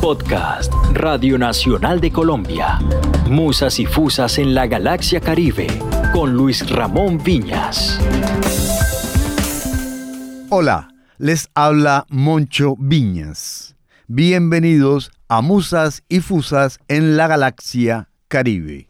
Podcast 0.00 0.72
Radio 0.94 1.36
Nacional 1.36 2.00
de 2.00 2.10
Colombia. 2.10 2.78
Musas 3.28 3.78
y 3.78 3.84
Fusas 3.84 4.38
en 4.38 4.54
la 4.54 4.66
Galaxia 4.66 5.20
Caribe 5.20 5.66
con 6.14 6.32
Luis 6.32 6.70
Ramón 6.70 7.22
Viñas. 7.22 8.00
Hola, 10.48 10.88
les 11.18 11.50
habla 11.54 12.06
Moncho 12.08 12.76
Viñas. 12.78 13.76
Bienvenidos 14.06 15.10
a 15.28 15.42
Musas 15.42 16.02
y 16.08 16.20
Fusas 16.20 16.78
en 16.88 17.18
la 17.18 17.26
Galaxia 17.26 18.08
Caribe. 18.28 18.88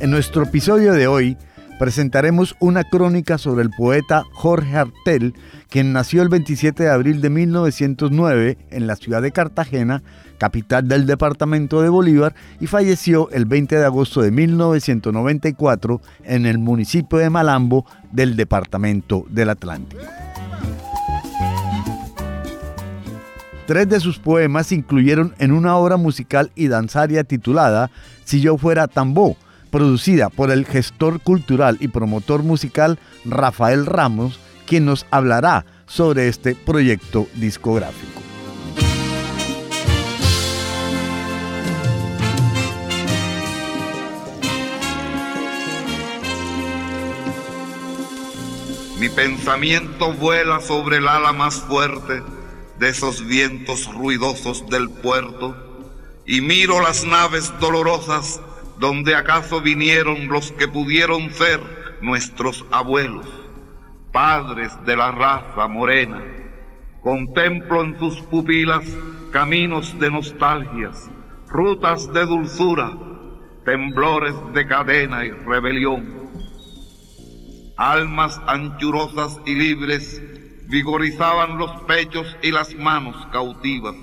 En 0.00 0.10
nuestro 0.10 0.42
episodio 0.42 0.94
de 0.94 1.06
hoy 1.06 1.38
presentaremos 1.78 2.56
una 2.58 2.84
crónica 2.84 3.38
sobre 3.38 3.62
el 3.62 3.70
poeta 3.70 4.24
Jorge 4.32 4.76
Artel, 4.76 5.34
quien 5.68 5.92
nació 5.92 6.22
el 6.22 6.28
27 6.28 6.84
de 6.84 6.90
abril 6.90 7.20
de 7.20 7.30
1909 7.30 8.58
en 8.70 8.86
la 8.86 8.96
ciudad 8.96 9.22
de 9.22 9.32
Cartagena, 9.32 10.02
capital 10.38 10.86
del 10.88 11.06
departamento 11.06 11.82
de 11.82 11.88
Bolívar, 11.88 12.34
y 12.60 12.66
falleció 12.66 13.30
el 13.30 13.46
20 13.46 13.76
de 13.76 13.84
agosto 13.84 14.22
de 14.22 14.30
1994 14.30 16.00
en 16.24 16.46
el 16.46 16.58
municipio 16.58 17.18
de 17.18 17.30
Malambo 17.30 17.86
del 18.12 18.36
departamento 18.36 19.24
del 19.30 19.50
Atlántico. 19.50 20.02
Tres 23.66 23.88
de 23.88 23.98
sus 23.98 24.20
poemas 24.20 24.68
se 24.68 24.76
incluyeron 24.76 25.34
en 25.38 25.50
una 25.50 25.76
obra 25.76 25.96
musical 25.96 26.52
y 26.54 26.68
danzaria 26.68 27.24
titulada 27.24 27.90
Si 28.24 28.40
yo 28.40 28.56
fuera 28.56 28.86
Tambó, 28.86 29.36
producida 29.72 30.30
por 30.30 30.52
el 30.52 30.64
gestor 30.64 31.20
cultural 31.20 31.76
y 31.80 31.88
promotor 31.88 32.44
musical 32.44 33.00
Rafael 33.24 33.84
Ramos, 33.84 34.38
quien 34.66 34.84
nos 34.84 35.06
hablará 35.10 35.64
sobre 35.86 36.28
este 36.28 36.54
proyecto 36.54 37.28
discográfico. 37.34 38.22
Mi 48.98 49.10
pensamiento 49.10 50.12
vuela 50.14 50.60
sobre 50.60 50.96
el 50.96 51.06
ala 51.06 51.32
más 51.32 51.56
fuerte 51.56 52.22
de 52.78 52.88
esos 52.88 53.26
vientos 53.26 53.92
ruidosos 53.92 54.68
del 54.68 54.88
puerto 54.88 55.54
y 56.26 56.40
miro 56.40 56.80
las 56.80 57.04
naves 57.04 57.52
dolorosas 57.60 58.40
donde 58.78 59.14
acaso 59.14 59.60
vinieron 59.60 60.28
los 60.28 60.52
que 60.52 60.66
pudieron 60.66 61.32
ser 61.32 61.60
nuestros 62.00 62.64
abuelos, 62.70 63.26
padres 64.16 64.72
de 64.86 64.96
la 64.96 65.10
raza 65.10 65.68
morena. 65.68 66.22
Contemplo 67.02 67.84
en 67.84 67.98
sus 67.98 68.18
pupilas 68.22 68.82
caminos 69.30 69.98
de 70.00 70.10
nostalgias, 70.10 71.10
rutas 71.48 72.10
de 72.14 72.24
dulzura, 72.24 72.96
temblores 73.66 74.34
de 74.54 74.66
cadena 74.66 75.26
y 75.26 75.32
rebelión. 75.32 76.30
Almas 77.76 78.40
anchurosas 78.46 79.38
y 79.44 79.54
libres 79.54 80.22
vigorizaban 80.70 81.58
los 81.58 81.82
pechos 81.82 82.38
y 82.42 82.52
las 82.52 82.74
manos 82.74 83.16
cautivas. 83.30 83.96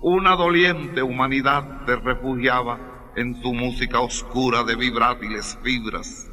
Una 0.00 0.36
doliente 0.36 1.02
humanidad 1.02 1.84
se 1.86 1.96
refugiaba 1.96 2.78
en 3.16 3.34
su 3.42 3.52
música 3.52 3.98
oscura 3.98 4.62
de 4.62 4.76
vibrátiles 4.76 5.58
fibras. 5.64 6.30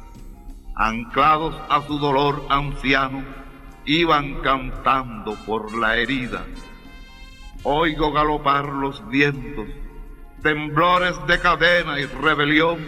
Anclados 0.74 1.54
a 1.68 1.82
su 1.82 1.98
dolor 1.98 2.46
anciano, 2.48 3.22
iban 3.84 4.40
cantando 4.42 5.34
por 5.46 5.76
la 5.76 5.96
herida. 5.96 6.44
Oigo 7.62 8.12
galopar 8.12 8.66
los 8.66 9.06
vientos, 9.08 9.66
temblores 10.42 11.14
de 11.26 11.38
cadena 11.38 12.00
y 12.00 12.06
rebelión, 12.06 12.78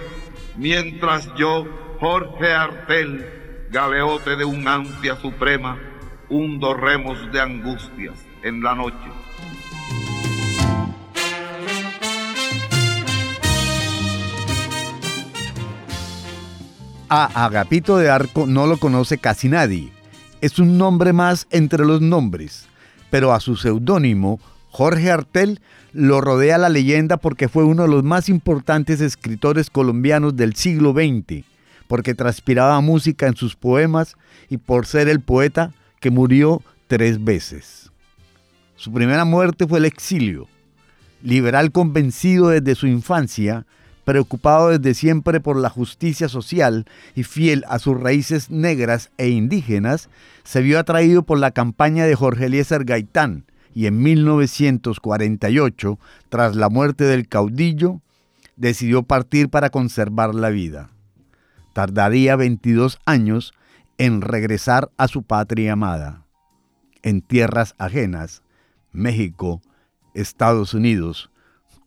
mientras 0.56 1.33
yo, 1.37 1.67
Jorge 2.00 2.53
Artel, 2.53 3.69
galeote 3.71 4.37
de 4.37 4.44
un 4.44 4.67
ansia 4.67 5.17
suprema, 5.17 5.78
hundo 6.28 6.75
remos 6.75 7.31
de 7.33 7.41
angustias 7.41 8.25
en 8.43 8.62
la 8.62 8.75
noche. 8.75 9.11
A 17.16 17.26
Agapito 17.44 17.97
de 17.97 18.10
Arco 18.10 18.44
no 18.44 18.66
lo 18.66 18.76
conoce 18.76 19.19
casi 19.19 19.48
nadie. 19.48 19.92
Es 20.41 20.58
un 20.58 20.78
nombre 20.78 21.12
más 21.12 21.47
entre 21.50 21.84
los 21.84 22.00
nombres, 22.00 22.66
pero 23.08 23.32
a 23.32 23.38
su 23.38 23.54
seudónimo, 23.54 24.41
Jorge 24.70 25.12
Artel, 25.12 25.60
lo 25.92 26.20
rodea 26.20 26.58
la 26.58 26.69
leyenda 26.69 27.16
porque 27.16 27.48
fue 27.48 27.62
uno 27.62 27.82
de 27.82 27.88
los 27.88 28.02
más 28.02 28.28
importantes 28.28 29.00
escritores 29.00 29.70
colombianos 29.70 30.34
del 30.34 30.56
siglo 30.56 30.91
XX, 30.91 31.44
porque 31.86 32.16
transpiraba 32.16 32.80
música 32.80 33.28
en 33.28 33.36
sus 33.36 33.54
poemas 33.54 34.16
y 34.50 34.56
por 34.56 34.84
ser 34.84 35.08
el 35.08 35.20
poeta 35.20 35.72
que 36.00 36.10
murió 36.10 36.62
tres 36.88 37.22
veces. 37.22 37.92
Su 38.75 38.92
primera 38.92 39.25
muerte 39.25 39.69
fue 39.69 39.78
el 39.78 39.84
exilio. 39.84 40.48
Liberal 41.22 41.70
convencido 41.70 42.48
desde 42.48 42.75
su 42.75 42.88
infancia, 42.88 43.66
preocupado 44.04 44.69
desde 44.69 44.94
siempre 44.94 45.41
por 45.41 45.56
la 45.56 45.70
justicia 45.70 46.28
social 46.28 46.87
y 47.15 47.25
fiel 47.25 47.65
a 47.69 47.78
sus 47.78 47.98
raíces 47.98 48.50
negras 48.50 49.10
e 49.19 49.28
indígenas, 49.28 50.09
se 50.44 50.60
vio 50.60 50.78
atraído 50.78 51.22
por 51.22 51.38
la 51.38 51.50
campaña 51.50 52.04
de 52.04 52.14
Jorge 52.14 52.47
Eliezer 52.47 52.84
Gaitán 52.84 53.44
y 53.75 53.87
en 53.87 54.00
1948, 54.00 55.98
tras 56.28 56.54
la 56.54 56.69
muerte 56.69 57.04
del 57.04 57.26
caudillo, 57.28 58.00
decidió 58.56 59.03
partir 59.03 59.48
para 59.48 59.70
conservar 59.70 60.34
la 60.34 60.50
vida. 60.50 60.91
Tardaría 61.72 62.37
22 62.37 63.00
años 63.04 63.53
en 63.98 64.20
regresar 64.20 64.91
a 64.97 65.09
su 65.09 65.25
patria 65.25 65.72
amada, 65.72 66.22
en 67.03 67.20
tierras 67.20 67.75
ajenas, 67.78 68.43
México, 68.93 69.60
Estados 70.14 70.72
Unidos, 70.75 71.31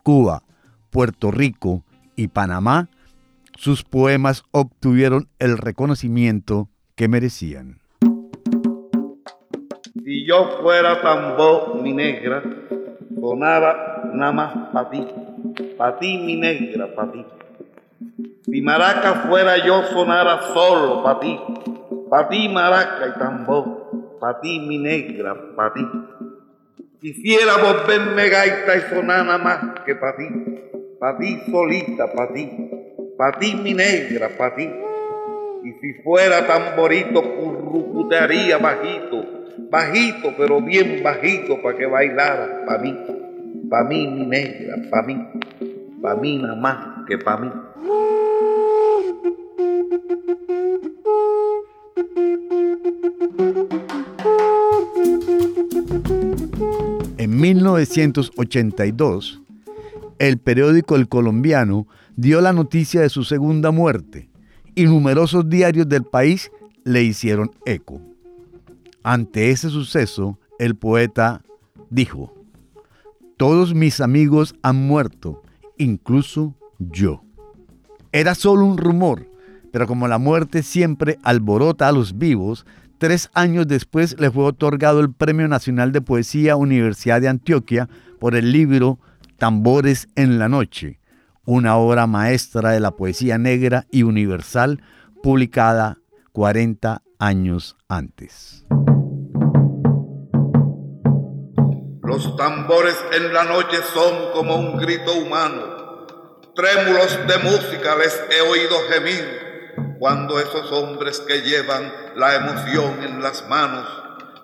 Cuba, 0.02 0.42
Puerto 0.90 1.30
Rico, 1.30 1.84
y 2.18 2.26
Panamá, 2.26 2.88
sus 3.56 3.84
poemas 3.84 4.42
obtuvieron 4.50 5.28
el 5.38 5.56
reconocimiento 5.56 6.68
que 6.96 7.06
merecían. 7.06 7.78
Si 10.04 10.26
yo 10.26 10.58
fuera 10.60 11.00
tambor, 11.00 11.80
mi 11.80 11.94
negra, 11.94 12.42
sonara 13.20 14.10
nada 14.12 14.32
más 14.32 14.54
para 14.72 14.90
ti, 14.90 15.06
para 15.78 15.98
ti, 16.00 16.18
mi 16.18 16.36
negra, 16.36 16.92
para 16.92 17.12
ti. 17.12 17.24
Si 18.44 18.62
maraca 18.62 19.26
fuera 19.28 19.64
yo, 19.64 19.84
sonara 19.84 20.40
solo 20.52 21.04
para 21.04 21.20
ti, 21.20 21.38
para 22.10 22.28
ti, 22.28 22.48
maraca 22.48 23.14
y 23.14 23.18
tambor, 23.18 24.18
para 24.20 24.40
ti, 24.40 24.58
mi 24.58 24.78
negra, 24.78 25.36
para 25.54 25.72
ti. 25.72 25.86
Quisiera 27.00 27.58
volverme 27.58 28.28
gaita 28.28 28.76
y 28.76 28.80
sonar 28.92 29.24
nada 29.24 29.38
más 29.38 29.80
que 29.86 29.94
para 29.94 30.16
ti 30.16 30.24
para 30.98 31.18
ti 31.18 31.38
solita, 31.50 32.10
para 32.12 32.32
ti, 32.32 32.50
para 33.16 33.38
ti 33.38 33.54
mi 33.54 33.74
negra, 33.74 34.30
para 34.36 34.56
ti. 34.56 34.68
Y 35.64 35.72
si 35.80 35.94
fuera 36.02 36.46
tamborito, 36.46 37.22
currucutearía 37.22 38.58
bajito, 38.58 39.24
bajito, 39.70 40.34
pero 40.36 40.60
bien 40.60 41.00
bajito, 41.02 41.62
para 41.62 41.76
que 41.76 41.86
bailara, 41.86 42.64
para 42.66 42.82
mí, 42.82 42.96
para 43.70 43.88
mí 43.88 44.06
mi 44.08 44.26
negra, 44.26 44.76
para 44.90 45.06
mí, 45.06 45.16
para 46.02 46.16
mí 46.16 46.38
nada 46.38 46.56
más 46.56 47.06
que 47.06 47.18
para 47.18 47.38
mí. 47.38 47.50
En 57.18 57.40
1982, 57.40 59.42
el 60.18 60.38
periódico 60.38 60.96
El 60.96 61.08
Colombiano 61.08 61.86
dio 62.16 62.40
la 62.40 62.52
noticia 62.52 63.00
de 63.00 63.08
su 63.08 63.24
segunda 63.24 63.70
muerte 63.70 64.28
y 64.74 64.84
numerosos 64.84 65.48
diarios 65.48 65.88
del 65.88 66.04
país 66.04 66.50
le 66.84 67.02
hicieron 67.02 67.50
eco. 67.64 68.00
Ante 69.02 69.50
ese 69.50 69.70
suceso, 69.70 70.38
el 70.58 70.74
poeta 70.76 71.42
dijo, 71.90 72.34
todos 73.36 73.74
mis 73.74 74.00
amigos 74.00 74.54
han 74.62 74.86
muerto, 74.86 75.42
incluso 75.76 76.54
yo. 76.78 77.22
Era 78.10 78.34
solo 78.34 78.64
un 78.64 78.78
rumor, 78.78 79.26
pero 79.70 79.86
como 79.86 80.08
la 80.08 80.18
muerte 80.18 80.62
siempre 80.62 81.18
alborota 81.22 81.88
a 81.88 81.92
los 81.92 82.18
vivos, 82.18 82.66
tres 82.98 83.30
años 83.34 83.68
después 83.68 84.18
le 84.18 84.30
fue 84.30 84.44
otorgado 84.44 85.00
el 85.00 85.12
Premio 85.12 85.46
Nacional 85.46 85.92
de 85.92 86.00
Poesía 86.00 86.56
Universidad 86.56 87.20
de 87.20 87.28
Antioquia 87.28 87.88
por 88.18 88.34
el 88.34 88.50
libro 88.50 88.98
Tambores 89.38 90.08
en 90.16 90.40
la 90.40 90.48
Noche, 90.48 90.98
una 91.44 91.76
obra 91.76 92.08
maestra 92.08 92.70
de 92.70 92.80
la 92.80 92.90
poesía 92.90 93.38
negra 93.38 93.86
y 93.88 94.02
universal 94.02 94.82
publicada 95.22 95.98
40 96.32 97.02
años 97.20 97.76
antes. 97.88 98.64
Los 102.02 102.36
tambores 102.36 102.96
en 103.12 103.32
la 103.32 103.44
noche 103.44 103.76
son 103.94 104.32
como 104.32 104.56
un 104.56 104.76
grito 104.76 105.14
humano. 105.14 106.06
Trémulos 106.56 107.16
de 107.28 107.38
música 107.38 107.94
les 107.94 108.20
he 108.30 108.40
oído 108.40 108.76
gemir 108.90 109.96
cuando 110.00 110.40
esos 110.40 110.72
hombres 110.72 111.20
que 111.20 111.42
llevan 111.42 111.92
la 112.16 112.34
emoción 112.34 113.04
en 113.04 113.22
las 113.22 113.48
manos 113.48 113.86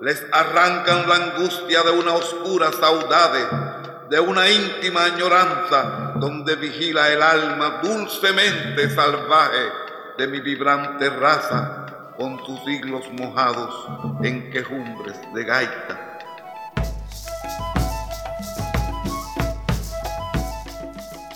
les 0.01 0.25
arrancan 0.33 1.09
la 1.09 1.17
angustia 1.17 1.83
de 1.83 1.91
una 1.93 2.15
oscura 2.15 2.71
saudade, 2.73 3.41
de 4.11 4.21
una 4.21 4.51
íntima 4.51 5.05
añoranza 5.05 6.15
donde 6.17 6.57
vigila 6.57 7.13
el 7.13 7.23
alma 7.23 7.81
dulcemente 7.83 8.91
salvaje 8.91 9.67
de 10.19 10.27
mi 10.29 10.41
vibrante 10.41 11.09
raza 11.11 12.13
con 12.17 12.39
sus 12.45 12.63
siglos 12.65 13.05
mojados 13.19 13.75
en 14.23 14.51
quejumbres 14.51 15.17
de 15.35 15.45
gaita. 15.45 16.19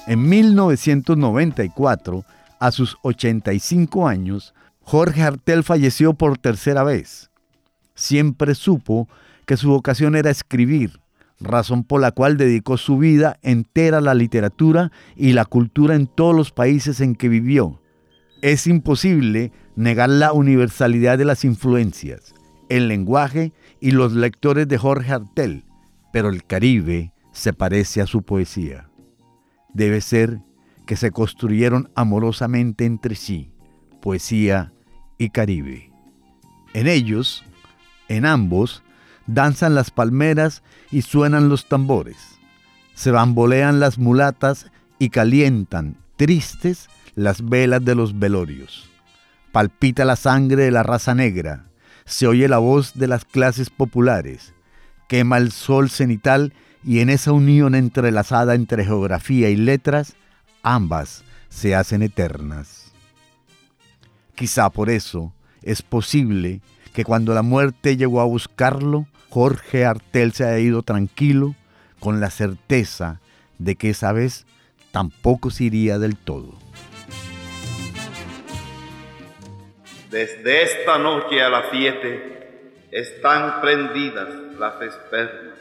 En 0.06 0.28
1994, 0.28 2.24
a 2.58 2.72
sus 2.72 2.96
85 3.02 4.08
años, 4.08 4.54
Jorge 4.80 5.22
Artel 5.22 5.64
falleció 5.64 6.14
por 6.14 6.38
tercera 6.38 6.82
vez. 6.82 7.30
Siempre 7.94 8.54
supo 8.54 9.06
que 9.44 9.58
su 9.58 9.68
vocación 9.68 10.16
era 10.16 10.30
escribir, 10.30 11.00
razón 11.40 11.84
por 11.84 12.00
la 12.00 12.12
cual 12.12 12.36
dedicó 12.36 12.76
su 12.76 12.98
vida 12.98 13.38
entera 13.42 13.98
a 13.98 14.02
la 14.02 14.14
literatura 14.14 14.92
y 15.16 15.32
la 15.32 15.44
cultura 15.44 15.94
en 15.94 16.06
todos 16.06 16.34
los 16.34 16.50
países 16.52 17.00
en 17.00 17.14
que 17.14 17.28
vivió. 17.28 17.80
Es 18.42 18.66
imposible 18.66 19.52
negar 19.76 20.08
la 20.08 20.32
universalidad 20.32 21.18
de 21.18 21.24
las 21.24 21.44
influencias, 21.44 22.34
el 22.68 22.88
lenguaje 22.88 23.52
y 23.80 23.92
los 23.92 24.12
lectores 24.12 24.68
de 24.68 24.78
Jorge 24.78 25.12
Artel, 25.12 25.64
pero 26.12 26.28
el 26.28 26.44
Caribe 26.44 27.12
se 27.32 27.52
parece 27.52 28.00
a 28.00 28.06
su 28.06 28.22
poesía 28.22 28.88
debe 29.78 30.00
ser 30.00 30.40
que 30.86 30.96
se 30.96 31.10
construyeron 31.10 31.90
amorosamente 31.94 32.84
entre 32.84 33.14
sí, 33.14 33.50
poesía 34.00 34.72
y 35.18 35.30
Caribe. 35.30 35.92
En 36.74 36.86
ellos, 36.86 37.44
en 38.08 38.26
ambos, 38.26 38.82
danzan 39.28 39.76
las 39.76 39.92
palmeras 39.92 40.64
y 40.90 41.02
suenan 41.02 41.48
los 41.48 41.68
tambores. 41.68 42.16
Se 42.94 43.12
bambolean 43.12 43.78
las 43.78 43.98
mulatas 43.98 44.72
y 44.98 45.10
calientan, 45.10 45.96
tristes, 46.16 46.88
las 47.14 47.48
velas 47.48 47.84
de 47.84 47.94
los 47.94 48.18
velorios. 48.18 48.90
Palpita 49.52 50.04
la 50.04 50.16
sangre 50.16 50.64
de 50.64 50.70
la 50.72 50.82
raza 50.82 51.14
negra, 51.14 51.66
se 52.04 52.26
oye 52.26 52.48
la 52.48 52.58
voz 52.58 52.94
de 52.94 53.06
las 53.06 53.24
clases 53.24 53.70
populares, 53.70 54.54
quema 55.08 55.36
el 55.36 55.52
sol 55.52 55.90
cenital 55.90 56.54
y 56.82 57.00
en 57.00 57.10
esa 57.10 57.32
unión 57.32 57.74
entrelazada 57.74 58.54
entre 58.54 58.84
geografía 58.84 59.50
y 59.50 59.56
letras, 59.56 60.16
ambas 60.62 61.22
se 61.48 61.74
hacen 61.74 62.02
eternas. 62.02 62.92
Quizá 64.34 64.70
por 64.70 64.90
eso 64.90 65.32
es 65.62 65.82
posible 65.82 66.60
que 66.92 67.04
cuando 67.04 67.34
la 67.34 67.42
muerte 67.42 67.96
llegó 67.96 68.20
a 68.20 68.24
buscarlo, 68.24 69.06
Jorge 69.30 69.84
Artel 69.84 70.32
se 70.32 70.44
haya 70.44 70.58
ido 70.58 70.82
tranquilo, 70.82 71.54
con 72.00 72.20
la 72.20 72.30
certeza 72.30 73.20
de 73.58 73.76
que 73.76 73.90
esa 73.90 74.12
vez 74.12 74.46
tampoco 74.92 75.50
se 75.50 75.64
iría 75.64 75.98
del 75.98 76.16
todo. 76.16 76.54
Desde 80.10 80.62
esta 80.62 80.98
noche 80.98 81.42
a 81.42 81.50
las 81.50 81.66
siete 81.70 82.86
están 82.90 83.60
prendidas 83.60 84.28
las 84.58 84.80
espermas 84.80 85.58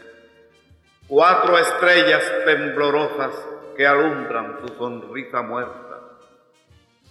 cuatro 1.08 1.58
estrellas 1.58 2.24
temblorosas 2.46 3.32
que 3.76 3.88
alumbran 3.88 4.58
su 4.62 4.74
sonrisa 4.76 5.42
muerta. 5.42 6.00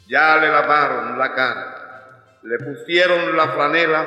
Ya 0.06 0.36
le 0.36 0.48
lavaron 0.48 1.18
la 1.18 1.34
cara, 1.34 2.38
le 2.42 2.58
pusieron 2.58 3.36
la 3.36 3.48
franela 3.48 4.06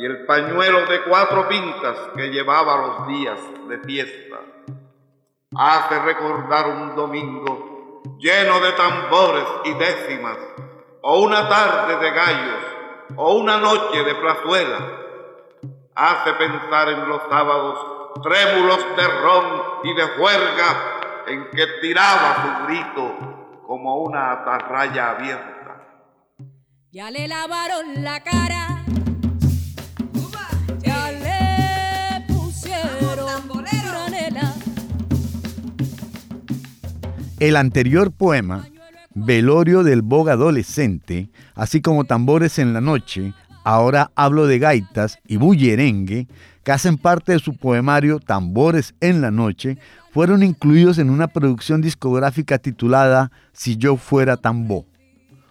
y 0.00 0.06
el 0.06 0.24
pañuelo 0.24 0.86
de 0.86 1.02
cuatro 1.02 1.46
pintas 1.46 1.96
que 2.16 2.30
llevaba 2.30 2.76
los 2.76 3.06
días 3.08 3.38
de 3.68 3.78
fiesta. 3.80 4.36
Hace 5.54 5.98
recordar 6.00 6.68
un 6.68 6.96
domingo 6.96 8.00
lleno 8.18 8.60
de 8.60 8.72
tambores 8.72 9.44
y 9.64 9.74
décimas, 9.74 10.38
o 11.02 11.20
una 11.20 11.46
tarde 11.48 11.98
de 11.98 12.10
gallos, 12.12 12.64
o 13.16 13.34
una 13.34 13.58
noche 13.58 14.02
de 14.02 14.14
plazuela. 14.14 14.78
Hace 15.94 16.32
pensar 16.32 16.88
en 16.88 17.06
los 17.06 17.20
sábados 17.28 17.78
trémulos 18.22 18.96
de 18.96 19.06
ron 19.06 19.62
y 19.84 19.94
de 19.94 20.02
juerga 20.02 21.24
en 21.26 21.50
que 21.50 21.66
tiraba 21.82 22.36
su 22.36 22.66
grito 22.66 23.16
como 23.66 23.96
una 23.96 24.32
atarraya 24.32 25.10
abierta. 25.10 25.60
Ya 26.92 27.10
le 27.10 27.28
lavaron 27.28 28.02
la 28.02 28.20
cara, 28.20 28.59
El 37.40 37.56
anterior 37.56 38.12
poema, 38.12 38.66
Velorio 39.14 39.82
del 39.82 40.02
Boga 40.02 40.34
Adolescente, 40.34 41.30
así 41.54 41.80
como 41.80 42.04
Tambores 42.04 42.58
en 42.58 42.74
la 42.74 42.82
Noche, 42.82 43.32
ahora 43.64 44.10
hablo 44.14 44.46
de 44.46 44.58
gaitas 44.58 45.18
y 45.26 45.38
bullerengue, 45.38 46.28
que 46.62 46.72
hacen 46.72 46.98
parte 46.98 47.32
de 47.32 47.38
su 47.38 47.56
poemario 47.56 48.20
Tambores 48.20 48.94
en 49.00 49.22
la 49.22 49.30
Noche, 49.30 49.78
fueron 50.12 50.42
incluidos 50.42 50.98
en 50.98 51.08
una 51.08 51.28
producción 51.28 51.80
discográfica 51.80 52.58
titulada 52.58 53.32
Si 53.54 53.78
yo 53.78 53.96
fuera 53.96 54.36
tambo, 54.36 54.84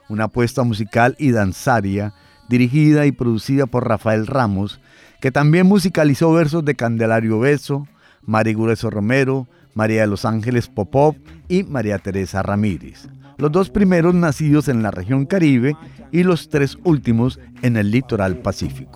una 0.09 0.25
apuesta 0.25 0.61
musical 0.61 1.15
y 1.17 1.31
danzaria 1.31 2.13
dirigida 2.49 3.07
y 3.07 3.11
producida 3.11 3.65
por 3.65 3.87
Rafael 3.87 4.27
Ramos, 4.27 4.79
que 5.21 5.31
también 5.31 5.65
musicalizó 5.65 6.31
versos 6.33 6.63
de 6.63 6.75
Candelario 6.75 7.39
Beso, 7.39 7.87
María 8.21 8.53
Gureso 8.53 8.91
Romero, 8.91 9.47
María 9.73 10.01
de 10.01 10.07
los 10.07 10.25
Ángeles 10.25 10.67
Popov 10.67 11.15
y 11.47 11.63
María 11.63 11.99
Teresa 11.99 12.41
Ramírez. 12.43 13.07
Los 13.37 13.51
dos 13.51 13.69
primeros 13.69 14.13
nacidos 14.13 14.67
en 14.67 14.83
la 14.83 14.91
región 14.91 15.25
Caribe 15.25 15.75
y 16.11 16.23
los 16.23 16.49
tres 16.49 16.77
últimos 16.83 17.39
en 17.61 17.77
el 17.77 17.91
litoral 17.91 18.37
Pacífico. 18.37 18.91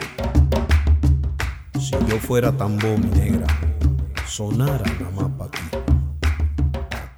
Si 1.79 1.91
yo 2.07 2.17
fuera 2.19 2.51
tambo, 2.51 2.97
mi 2.97 3.09
negra, 3.19 3.47
sonara 4.25 4.83
más 5.15 5.29
para 5.31 5.51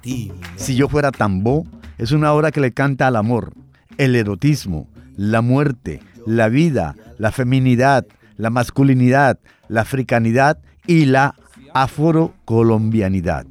ti. 0.00 0.30
Si 0.56 0.76
yo 0.76 0.88
fuera 0.88 1.10
tambo, 1.10 1.66
es 1.98 2.12
una 2.12 2.32
obra 2.32 2.52
que 2.52 2.60
le 2.60 2.72
canta 2.72 3.08
al 3.08 3.16
amor, 3.16 3.54
el 3.98 4.14
erotismo, 4.14 4.88
la 5.16 5.40
muerte, 5.40 6.00
la 6.26 6.48
vida, 6.48 6.94
la 7.18 7.32
feminidad, 7.32 8.06
la 8.36 8.50
masculinidad, 8.50 9.38
la 9.68 9.80
africanidad 9.80 10.58
y 10.86 11.06
la 11.06 11.34
afrocolombianidad. 11.82 13.44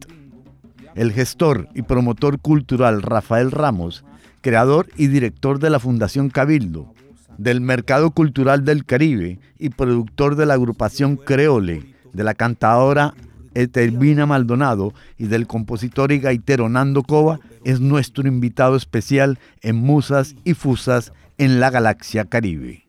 El 0.95 1.11
gestor 1.11 1.69
y 1.75 1.83
promotor 1.83 2.39
cultural 2.39 3.03
Rafael 3.03 3.51
Ramos, 3.51 4.03
creador 4.41 4.87
y 4.97 5.07
director 5.07 5.59
de 5.59 5.69
la 5.69 5.79
Fundación 5.79 6.31
Cabildo, 6.31 6.91
del 7.37 7.61
Mercado 7.61 8.09
Cultural 8.09 8.65
del 8.65 8.83
Caribe 8.83 9.37
y 9.59 9.69
productor 9.69 10.35
de 10.35 10.47
la 10.47 10.55
agrupación 10.55 11.17
Creole, 11.17 11.93
de 12.13 12.23
la 12.23 12.33
cantadora 12.33 13.13
Etervina 13.53 14.25
Maldonado 14.25 14.95
y 15.19 15.25
del 15.27 15.45
compositor 15.45 16.11
y 16.11 16.17
gaitero 16.17 16.67
Nando 16.67 17.03
Cova, 17.03 17.39
es 17.63 17.79
nuestro 17.79 18.27
invitado 18.27 18.75
especial 18.75 19.37
en 19.61 19.75
Musas 19.75 20.35
y 20.43 20.55
Fusas 20.55 21.13
en 21.37 21.59
la 21.59 21.69
Galaxia 21.69 22.25
Caribe. 22.25 22.84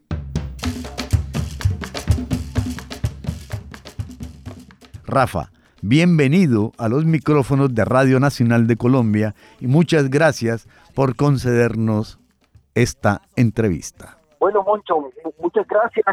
Rafa, 5.06 5.50
bienvenido 5.82 6.72
a 6.78 6.88
los 6.88 7.04
micrófonos 7.04 7.72
de 7.72 7.84
Radio 7.84 8.18
Nacional 8.18 8.66
de 8.66 8.76
Colombia 8.76 9.34
y 9.60 9.68
muchas 9.68 10.10
gracias 10.10 10.66
por 10.96 11.14
concedernos 11.14 12.18
esta 12.74 13.22
entrevista. 13.36 14.18
Bueno, 14.40 14.64
Moncho, 14.64 15.10
muchas 15.38 15.66
gracias 15.68 16.04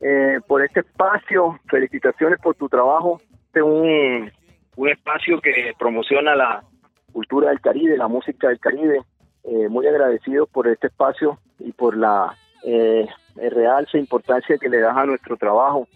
eh, 0.00 0.40
por 0.46 0.64
este 0.64 0.80
espacio. 0.80 1.60
Felicitaciones 1.68 2.38
por 2.40 2.54
tu 2.54 2.66
trabajo. 2.68 3.20
Este 3.46 3.60
es 3.60 3.64
un, 3.64 4.32
un 4.76 4.88
espacio 4.88 5.38
que 5.42 5.72
promociona 5.78 6.34
la 6.34 6.64
cultura 7.12 7.50
del 7.50 7.60
Caribe, 7.60 7.98
la 7.98 8.08
música 8.08 8.48
del 8.48 8.58
Caribe. 8.58 9.02
Eh, 9.44 9.68
muy 9.68 9.86
agradecido 9.86 10.46
por 10.46 10.66
este 10.66 10.86
espacio 10.86 11.38
y 11.58 11.72
por 11.72 11.94
la 11.94 12.34
eh, 12.64 13.06
realce 13.36 13.98
importancia 13.98 14.56
que 14.56 14.70
le 14.70 14.80
das 14.80 14.96
a 14.96 15.04
nuestro 15.04 15.36
trabajo. 15.36 15.86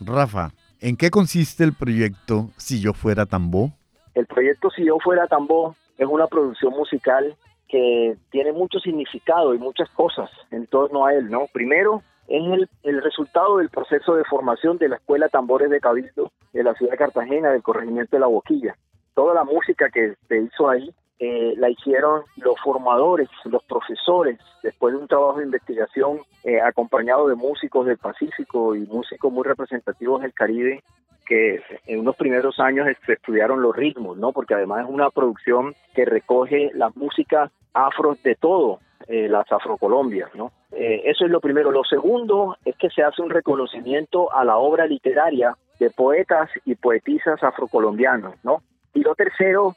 Rafa, 0.00 0.50
¿en 0.80 0.96
qué 0.96 1.10
consiste 1.10 1.64
el 1.64 1.74
proyecto 1.74 2.50
Si 2.56 2.80
yo 2.80 2.92
fuera 2.92 3.26
Tambo? 3.26 3.72
El 4.14 4.26
proyecto 4.26 4.70
Si 4.70 4.84
yo 4.84 4.98
fuera 4.98 5.26
Tambo 5.26 5.76
es 5.98 6.06
una 6.08 6.26
producción 6.26 6.72
musical 6.72 7.36
que 7.68 8.16
tiene 8.30 8.52
mucho 8.52 8.80
significado 8.80 9.54
y 9.54 9.58
muchas 9.58 9.88
cosas 9.90 10.28
en 10.50 10.66
torno 10.66 11.06
a 11.06 11.14
él, 11.14 11.30
¿no? 11.30 11.46
Primero, 11.52 12.02
es 12.26 12.42
el, 12.42 12.68
el 12.82 13.02
resultado 13.02 13.58
del 13.58 13.68
proceso 13.68 14.14
de 14.14 14.24
formación 14.24 14.78
de 14.78 14.88
la 14.88 14.96
Escuela 14.96 15.28
Tambores 15.28 15.70
de 15.70 15.80
Cabildo, 15.80 16.32
de 16.52 16.64
la 16.64 16.74
ciudad 16.74 16.92
de 16.92 16.98
Cartagena, 16.98 17.50
del 17.50 17.62
corregimiento 17.62 18.16
de 18.16 18.20
La 18.20 18.26
Boquilla. 18.26 18.76
Toda 19.14 19.34
la 19.34 19.44
música 19.44 19.88
que 19.90 20.14
se 20.28 20.38
hizo 20.38 20.68
ahí 20.68 20.90
eh, 21.22 21.52
la 21.58 21.68
hicieron 21.68 22.22
los 22.38 22.58
formadores, 22.64 23.28
los 23.44 23.62
profesores, 23.64 24.38
después 24.62 24.94
de 24.94 25.00
un 25.00 25.06
trabajo 25.06 25.36
de 25.36 25.44
investigación 25.44 26.20
eh, 26.44 26.58
acompañado 26.62 27.28
de 27.28 27.34
músicos 27.34 27.84
del 27.84 27.98
Pacífico 27.98 28.74
y 28.74 28.86
músicos 28.86 29.30
muy 29.30 29.44
representativos 29.44 30.22
del 30.22 30.32
Caribe, 30.32 30.82
que 31.26 31.62
en 31.86 32.00
unos 32.00 32.16
primeros 32.16 32.58
años 32.58 32.88
estudiaron 33.06 33.60
los 33.60 33.76
ritmos, 33.76 34.16
¿no? 34.16 34.32
Porque 34.32 34.54
además 34.54 34.84
es 34.84 34.90
una 34.90 35.10
producción 35.10 35.74
que 35.94 36.06
recoge 36.06 36.70
la 36.72 36.88
música 36.94 37.50
afro 37.74 38.16
de 38.24 38.34
todo, 38.36 38.80
eh, 39.06 39.28
las 39.28 39.44
afrocolombias, 39.52 40.34
¿no? 40.34 40.52
eso 40.72 41.24
es 41.24 41.30
lo 41.30 41.40
primero. 41.40 41.72
Lo 41.72 41.84
segundo 41.84 42.56
es 42.64 42.76
que 42.76 42.88
se 42.88 43.02
hace 43.02 43.20
un 43.20 43.28
reconocimiento 43.28 44.32
a 44.32 44.44
la 44.44 44.56
obra 44.56 44.86
literaria 44.86 45.54
de 45.78 45.90
poetas 45.90 46.48
y 46.64 46.76
poetisas 46.76 47.42
afrocolombianos, 47.42 48.36
¿no? 48.44 48.62
Y 48.94 49.00
lo 49.00 49.14
tercero 49.14 49.74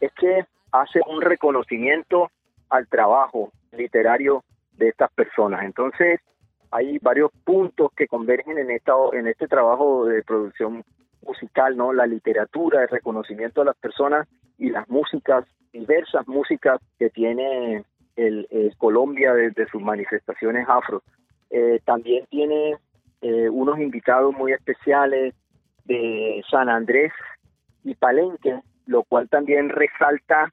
es 0.00 0.12
que 0.12 0.46
hace 0.72 1.00
un 1.06 1.20
reconocimiento 1.22 2.30
al 2.68 2.86
trabajo 2.88 3.50
literario 3.72 4.44
de 4.72 4.88
estas 4.88 5.10
personas. 5.12 5.64
Entonces, 5.64 6.20
hay 6.70 6.98
varios 6.98 7.30
puntos 7.44 7.92
que 7.96 8.06
convergen 8.06 8.58
en 8.58 8.70
esta 8.70 8.92
en 9.12 9.26
este 9.26 9.48
trabajo 9.48 10.04
de 10.06 10.22
producción 10.22 10.84
musical, 11.26 11.76
¿no? 11.76 11.92
La 11.92 12.06
literatura, 12.06 12.82
el 12.82 12.88
reconocimiento 12.88 13.62
a 13.62 13.66
las 13.66 13.76
personas 13.76 14.28
y 14.58 14.70
las 14.70 14.88
músicas, 14.88 15.44
diversas 15.72 16.26
músicas 16.26 16.80
que 16.98 17.10
tiene 17.10 17.84
el, 18.16 18.46
Colombia 18.78 19.32
desde 19.34 19.68
sus 19.68 19.80
manifestaciones 19.80 20.66
afro. 20.68 21.02
Eh, 21.50 21.80
también 21.84 22.26
tiene 22.26 22.76
eh, 23.22 23.48
unos 23.48 23.78
invitados 23.78 24.34
muy 24.36 24.52
especiales 24.52 25.34
de 25.84 26.42
San 26.50 26.68
Andrés 26.68 27.12
y 27.84 27.94
Palenque, 27.94 28.60
lo 28.88 29.04
cual 29.04 29.28
también 29.28 29.68
resalta 29.68 30.50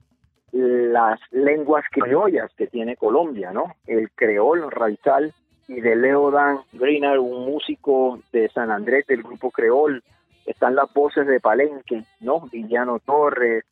las 0.51 1.19
lenguas 1.31 1.85
criollas 1.89 2.53
que 2.55 2.67
tiene 2.67 2.97
Colombia, 2.97 3.51
¿no? 3.51 3.75
El 3.87 4.11
creol 4.11 4.69
radical 4.69 5.33
y 5.67 5.81
de 5.81 5.95
Leo 5.95 6.29
Dan 6.31 6.59
Greenard, 6.73 7.19
un 7.19 7.45
músico 7.45 8.19
de 8.31 8.49
San 8.49 8.71
Andrés 8.71 9.07
del 9.07 9.23
grupo 9.23 9.51
creol. 9.51 10.03
Están 10.45 10.75
las 10.75 10.93
voces 10.93 11.25
de 11.27 11.39
Palenque, 11.39 12.03
¿no? 12.19 12.41
Villano 12.51 12.99
Torres, 12.99 13.63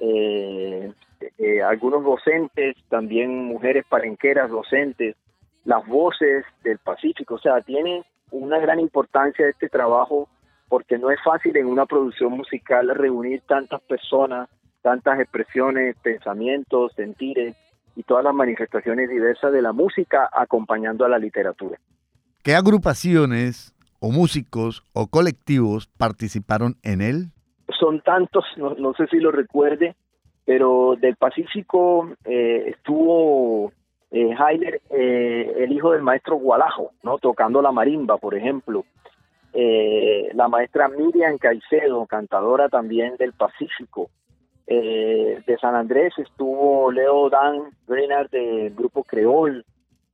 eh, 0.00 0.92
eh, 1.38 1.62
algunos 1.62 2.04
docentes, 2.04 2.76
también 2.88 3.44
mujeres 3.44 3.84
palenqueras 3.88 4.50
docentes, 4.50 5.16
las 5.64 5.86
voces 5.86 6.44
del 6.64 6.78
Pacífico, 6.78 7.34
o 7.34 7.38
sea, 7.38 7.60
tiene 7.60 8.04
una 8.32 8.58
gran 8.58 8.80
importancia 8.80 9.48
este 9.48 9.68
trabajo 9.68 10.28
porque 10.70 10.98
no 10.98 11.10
es 11.10 11.18
fácil 11.22 11.56
en 11.56 11.66
una 11.66 11.84
producción 11.84 12.32
musical 12.32 12.88
reunir 12.94 13.42
tantas 13.46 13.82
personas, 13.82 14.48
tantas 14.82 15.18
expresiones, 15.18 15.96
pensamientos, 16.00 16.92
sentires 16.94 17.56
y 17.96 18.04
todas 18.04 18.22
las 18.22 18.32
manifestaciones 18.32 19.10
diversas 19.10 19.52
de 19.52 19.62
la 19.62 19.72
música 19.72 20.30
acompañando 20.32 21.04
a 21.04 21.08
la 21.08 21.18
literatura. 21.18 21.76
¿Qué 22.44 22.54
agrupaciones 22.54 23.74
o 23.98 24.12
músicos 24.12 24.84
o 24.92 25.08
colectivos 25.08 25.88
participaron 25.98 26.76
en 26.84 27.00
él? 27.00 27.32
Son 27.78 28.00
tantos, 28.00 28.44
no, 28.56 28.94
sé 28.94 29.08
si 29.08 29.18
lo 29.18 29.32
recuerde, 29.32 29.96
pero 30.44 30.94
del 31.00 31.16
Pacífico 31.16 32.10
eh, 32.24 32.74
estuvo 32.76 33.72
eh, 34.12 34.36
eh, 34.90 35.54
el 35.58 35.72
hijo 35.72 35.90
del 35.90 36.02
maestro 36.02 36.36
Gualajo, 36.36 36.92
¿no? 37.02 37.18
tocando 37.18 37.60
la 37.60 37.72
marimba, 37.72 38.18
por 38.18 38.36
ejemplo. 38.36 38.84
Eh, 39.52 40.30
la 40.34 40.48
maestra 40.48 40.88
Miriam 40.88 41.36
Caicedo, 41.38 42.06
cantadora 42.06 42.68
también 42.68 43.16
del 43.16 43.32
Pacífico. 43.32 44.10
Eh, 44.66 45.42
de 45.44 45.58
San 45.58 45.74
Andrés 45.74 46.14
estuvo 46.18 46.92
Leo 46.92 47.28
Dan 47.28 47.70
Greenard 47.88 48.30
del 48.30 48.72
grupo 48.72 49.02
Creol, 49.02 49.64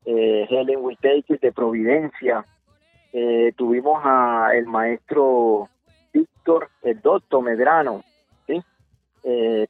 eh, 0.06 0.46
Helen 0.48 0.78
Whitaker 0.80 1.38
de 1.40 1.52
Providencia. 1.52 2.44
tuvimos 3.56 4.00
a 4.04 4.50
el 4.54 4.66
maestro 4.66 5.70
Víctor 6.12 6.68
el 6.82 7.00
Dotto 7.00 7.40
Medrano, 7.40 8.02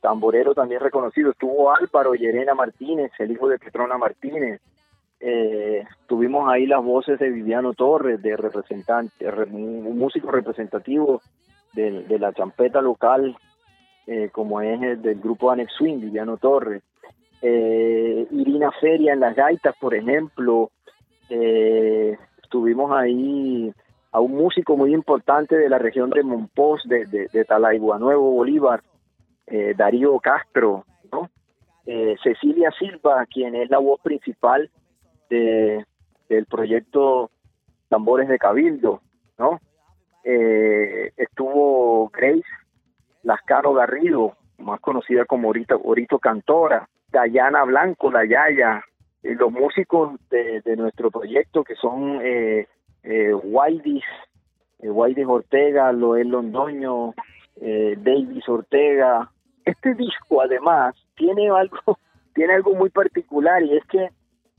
tamborero 0.00 0.54
también 0.54 0.80
reconocido. 0.80 1.30
Estuvo 1.30 1.75
Álvaro 1.75 2.14
Yerena 2.14 2.54
Martínez, 2.54 3.11
el 3.18 3.30
hijo 3.30 3.49
de 3.49 3.58
Petrona 3.58 3.96
Martínez. 3.96 4.61
Eh, 5.18 5.85
tuvimos 6.06 6.49
ahí 6.49 6.66
las 6.66 6.82
voces 6.85 7.18
de 7.18 7.30
Viviano 7.30 7.73
Torres, 7.73 8.20
de 8.23 8.37
representante, 8.37 9.26
un 9.50 9.99
músico 9.99 10.30
representativo 10.30 11.23
de, 11.73 12.18
la 12.18 12.32
champeta 12.32 12.80
local, 12.80 13.37
eh, 14.06 14.30
como 14.32 14.61
es 14.61 14.80
el 14.82 15.02
del 15.02 15.20
grupo 15.20 15.50
Anex 15.50 15.73
Swing, 15.73 16.00
Viviano 16.00 16.37
Torres. 16.37 16.82
Eh, 17.42 18.26
Irina 18.30 18.70
Feria 18.80 19.12
en 19.12 19.20
las 19.20 19.35
gaitas, 19.35 19.75
por 19.78 19.94
ejemplo. 19.94 20.70
tuvimos 22.49 22.92
ahí 22.92 23.73
a 24.12 24.20
un 24.20 24.32
músico 24.32 24.76
muy 24.76 24.94
importante 24.94 25.56
de 25.56 25.68
la 25.68 25.78
región 25.78 26.11
de 26.11 26.23
Monpós, 26.23 26.82
de, 26.85 27.06
de, 27.06 27.46
Nuevo 27.99 28.30
Bolívar, 28.30 28.82
Darío 29.76 30.18
Castro, 30.20 30.85
¿no? 31.12 31.28
Cecilia 32.23 32.70
Silva, 32.78 33.26
quien 33.26 33.54
es 33.54 33.68
la 33.70 33.78
voz 33.78 34.00
principal 34.00 34.70
de, 35.28 35.85
del 36.28 36.47
proyecto 36.47 37.30
Tambores 37.88 38.28
de 38.28 38.38
Cabildo, 38.38 39.00
¿no? 39.38 39.61
Eh, 40.25 41.12
estuvo 41.16 42.09
Grace 42.09 42.42
Lascaro 43.23 43.75
Garrido, 43.75 44.37
más 44.59 44.80
conocida 44.80 45.25
como 45.25 45.49
Orito, 45.49 46.18
Cantora, 46.18 46.88
Dayana 47.11 47.64
Blanco, 47.64 48.11
la 48.11 48.25
Yaya, 48.25 48.85
eh, 49.23 49.35
los 49.35 49.50
músicos 49.50 50.18
de, 50.30 50.62
nuestro 50.76 51.11
proyecto 51.11 51.64
que 51.64 51.75
son 51.75 52.21
eh, 52.23 52.68
eh, 53.02 53.35
Waidis, 53.35 54.04
eh, 54.80 54.88
Ortega, 54.90 55.92
Loel 55.92 56.28
Londoño, 56.28 57.14
Davis 57.56 58.49
Ortega. 58.49 59.30
Este 59.64 59.95
disco 59.95 60.40
además 60.40 60.95
tiene 61.16 61.49
algo, 61.50 61.99
tiene 62.35 62.54
algo 62.54 62.75
muy 62.75 62.90
particular 62.90 63.62
y 63.62 63.76
es 63.76 63.85
que 63.87 64.11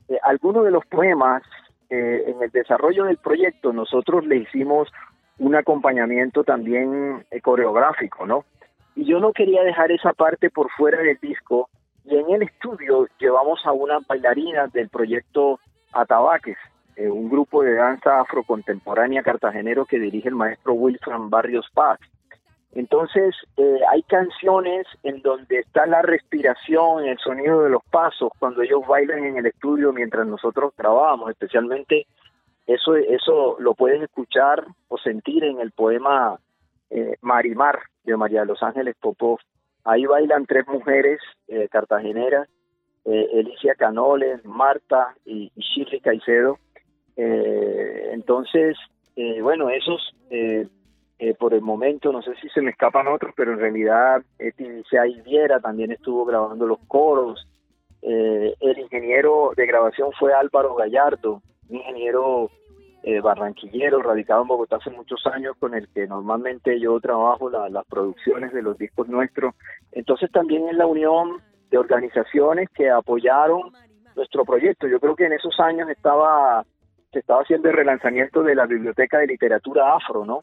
eh, 0.08 0.18
algunos 0.22 0.64
de 0.64 0.70
los 0.70 0.84
poemas 0.86 1.42
eh, 1.90 2.24
en 2.26 2.42
el 2.42 2.50
desarrollo 2.50 3.04
del 3.04 3.18
proyecto 3.18 3.72
nosotros 3.72 4.26
le 4.26 4.36
hicimos 4.36 4.88
un 5.38 5.54
acompañamiento 5.54 6.44
también 6.44 7.24
eh, 7.30 7.40
coreográfico, 7.40 8.26
¿no? 8.26 8.44
Y 8.94 9.04
yo 9.04 9.20
no 9.20 9.32
quería 9.32 9.62
dejar 9.62 9.92
esa 9.92 10.12
parte 10.12 10.50
por 10.50 10.70
fuera 10.70 10.98
del 10.98 11.18
disco 11.20 11.68
y 12.04 12.16
en 12.16 12.30
el 12.30 12.42
estudio 12.42 13.06
llevamos 13.18 13.60
a 13.64 13.72
una 13.72 13.98
bailarina 14.06 14.66
del 14.68 14.88
proyecto 14.88 15.60
Atabaques, 15.92 16.56
un 16.96 17.30
grupo 17.30 17.62
de 17.62 17.74
danza 17.74 18.20
afrocontemporánea 18.20 19.22
cartagenero 19.22 19.86
que 19.86 20.00
dirige 20.00 20.28
el 20.28 20.34
maestro 20.34 20.72
Wilson 20.72 21.30
Barrios 21.30 21.66
Paz. 21.72 22.00
Entonces, 22.72 23.34
eh, 23.56 23.80
hay 23.90 24.02
canciones 24.02 24.86
en 25.02 25.22
donde 25.22 25.60
está 25.60 25.86
la 25.86 26.02
respiración, 26.02 27.04
el 27.04 27.18
sonido 27.18 27.62
de 27.62 27.70
los 27.70 27.82
pasos, 27.90 28.30
cuando 28.38 28.62
ellos 28.62 28.86
bailan 28.86 29.24
en 29.24 29.38
el 29.38 29.46
estudio 29.46 29.92
mientras 29.92 30.26
nosotros 30.26 30.74
grabamos, 30.76 31.30
especialmente 31.30 32.06
eso, 32.66 32.96
eso 32.96 33.56
lo 33.58 33.74
puedes 33.74 34.02
escuchar 34.02 34.66
o 34.88 34.98
sentir 34.98 35.42
en 35.44 35.60
el 35.60 35.72
poema 35.72 36.38
eh, 36.90 37.16
Marimar 37.22 37.80
de 38.04 38.16
María 38.16 38.40
de 38.40 38.46
los 38.46 38.62
Ángeles 38.62 38.94
Popov. 39.00 39.38
Ahí 39.84 40.04
bailan 40.04 40.44
tres 40.44 40.66
mujeres 40.68 41.18
eh, 41.48 41.68
cartageneras, 41.70 42.48
eh, 43.06 43.28
Elicia 43.32 43.74
Canoles, 43.74 44.44
Marta 44.44 45.14
y, 45.24 45.50
y 45.56 45.60
Shirley 45.60 46.00
Caicedo. 46.00 46.58
entonces, 47.16 48.76
bueno, 49.42 49.70
esos 49.70 50.14
eh, 51.18 51.34
por 51.34 51.52
el 51.52 51.62
momento, 51.62 52.12
no 52.12 52.22
sé 52.22 52.34
si 52.40 52.48
se 52.50 52.60
me 52.60 52.70
escapan 52.70 53.08
otros, 53.08 53.32
pero 53.36 53.52
en 53.52 53.58
realidad 53.58 54.22
eh, 54.38 54.52
Viera 55.24 55.60
también 55.60 55.90
estuvo 55.90 56.24
grabando 56.24 56.66
los 56.66 56.78
coros. 56.86 57.46
Eh, 58.02 58.54
el 58.60 58.78
ingeniero 58.78 59.52
de 59.56 59.66
grabación 59.66 60.10
fue 60.18 60.32
Álvaro 60.32 60.74
Gallardo, 60.74 61.42
un 61.68 61.76
ingeniero 61.76 62.50
eh, 63.02 63.20
barranquillero 63.20 64.02
radicado 64.02 64.42
en 64.42 64.48
Bogotá 64.48 64.76
hace 64.76 64.90
muchos 64.90 65.26
años 65.26 65.56
con 65.58 65.74
el 65.74 65.88
que 65.88 66.06
normalmente 66.06 66.78
yo 66.78 66.98
trabajo 67.00 67.50
las 67.50 67.84
producciones 67.86 68.52
de 68.52 68.62
los 68.62 68.76
discos 68.78 69.08
nuestros. 69.08 69.54
Entonces 69.92 70.30
también 70.30 70.68
es 70.68 70.76
la 70.76 70.86
unión 70.86 71.40
de 71.70 71.78
organizaciones 71.78 72.68
que 72.70 72.90
apoyaron 72.90 73.72
nuestro 74.14 74.44
proyecto. 74.44 74.86
Yo 74.88 75.00
creo 75.00 75.16
que 75.16 75.26
en 75.26 75.32
esos 75.32 75.58
años 75.60 75.88
estaba 75.88 76.64
se 77.12 77.20
estaba 77.20 77.40
haciendo 77.40 77.70
el 77.70 77.76
relanzamiento 77.76 78.42
de 78.42 78.54
la 78.54 78.66
Biblioteca 78.66 79.18
de 79.18 79.28
Literatura 79.28 79.94
Afro, 79.94 80.26
¿no? 80.26 80.42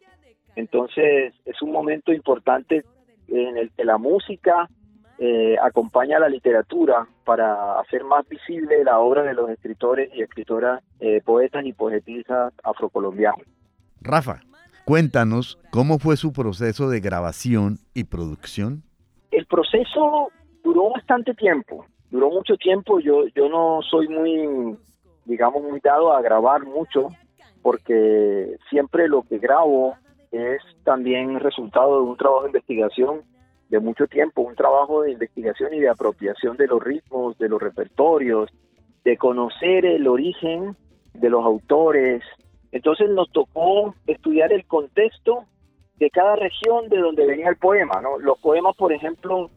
Entonces 0.56 1.34
es 1.46 1.62
un 1.62 1.72
momento 1.72 2.14
importante 2.14 2.84
en 3.28 3.58
el 3.58 3.72
que 3.72 3.84
la 3.84 3.98
música 3.98 4.70
eh, 5.18 5.56
acompaña 5.62 6.18
a 6.18 6.22
la 6.22 6.30
literatura 6.30 7.08
para 7.24 7.80
hacer 7.80 8.04
más 8.04 8.28
visible 8.28 8.84
la 8.84 9.00
obra 9.00 9.24
de 9.24 9.34
los 9.34 9.50
escritores 9.50 10.10
y 10.14 10.22
escritoras, 10.22 10.84
eh, 11.00 11.22
poetas 11.24 11.66
y 11.66 11.74
poetisas 11.74 12.54
afrocolombianos. 12.64 13.46
Rafa, 14.02 14.42
Cuéntanos 14.86 15.58
cómo 15.72 15.98
fue 15.98 16.16
su 16.16 16.32
proceso 16.32 16.88
de 16.90 17.00
grabación 17.00 17.80
y 17.96 18.04
producción. 18.04 18.84
El 19.32 19.48
proceso 19.48 20.30
duró 20.64 20.92
bastante 20.92 21.34
tiempo, 21.34 21.88
duró 22.12 22.30
mucho 22.30 22.56
tiempo. 22.56 23.00
Yo, 23.00 23.26
yo 23.36 23.50
no 23.50 23.80
soy 23.82 24.08
muy, 24.08 24.78
digamos, 25.26 25.64
muy 25.64 25.80
dado 25.80 26.14
a 26.14 26.22
grabar 26.22 26.64
mucho, 26.66 27.10
porque 27.64 28.58
siempre 28.70 29.08
lo 29.08 29.24
que 29.24 29.40
grabo 29.40 29.96
es 30.36 30.62
también 30.84 31.40
resultado 31.40 31.98
de 31.98 32.10
un 32.10 32.18
trabajo 32.18 32.44
de 32.44 32.50
investigación 32.50 33.22
de 33.70 33.80
mucho 33.80 34.08
tiempo, 34.08 34.42
un 34.42 34.56
trabajo 34.56 35.02
de 35.02 35.12
investigación 35.12 35.74
y 35.74 35.80
de 35.80 35.90
apropiación 35.90 36.56
de 36.58 36.68
los 36.68 36.82
ritmos, 36.82 37.38
de 37.38 37.50
los 37.50 37.62
repertorios, 37.62 38.50
de 39.04 39.18
conocer 39.18 39.86
el 39.86 40.08
origen 40.08 40.76
de 41.14 41.30
los 41.30 41.44
autores. 41.44 42.24
Entonces 42.72 43.10
nos 43.10 43.32
tocó 43.32 43.96
estudiar 44.08 44.52
el 44.54 44.66
contexto 44.66 45.46
de 45.98 46.10
cada 46.10 46.36
región 46.36 46.90
de 46.90 46.98
donde 46.98 47.26
venía 47.26 47.50
el 47.50 47.58
poema. 47.58 48.02
¿no? 48.02 48.20
Los 48.20 48.38
poemas, 48.40 48.76
por 48.76 48.92
ejemplo, 48.92 49.50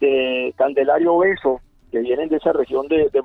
de 0.00 0.54
Candelario 0.56 1.18
Beso, 1.18 1.60
que 1.90 2.00
vienen 2.00 2.28
de 2.28 2.36
esa 2.36 2.52
región 2.52 2.86
de, 2.88 3.08
de 3.10 3.22